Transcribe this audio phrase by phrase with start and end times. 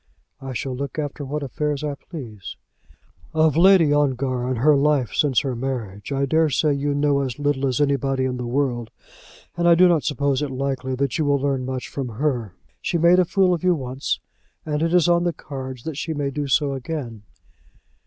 [0.41, 2.57] "I shall look after what affairs I please."
[3.35, 7.67] "Of Lady Ongar and her life since her marriage I daresay you know as little
[7.67, 8.89] as anybody in the world,
[9.55, 12.55] and I do not suppose it likely that you will learn much from her.
[12.81, 14.19] She made a fool of you once,
[14.65, 17.21] and it is on the cards that she may do so again."